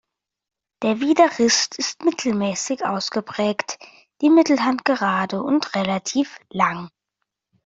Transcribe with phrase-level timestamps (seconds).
[0.81, 3.77] Der Widerrist ist mittelmäßig ausgeprägt,
[4.23, 6.89] die Mittelhand gerade und relativ lang.